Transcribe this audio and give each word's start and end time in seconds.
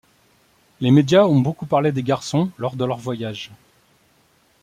Les 0.79 0.89
médias 0.89 1.25
ont 1.25 1.39
beaucoup 1.39 1.67
parlé 1.67 1.91
des 1.91 2.01
garçons 2.01 2.49
lors 2.57 2.75
de 2.75 2.85
leurs 2.85 2.97
voyages. 2.97 3.51